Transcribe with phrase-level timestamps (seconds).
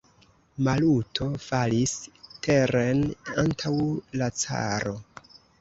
[0.67, 1.93] Maluto falis
[2.47, 3.05] teren
[3.45, 3.75] antaŭ
[4.23, 4.99] la caro.